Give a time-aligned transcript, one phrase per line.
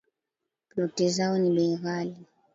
[0.69, 2.15] ploti zao ni bei ghali.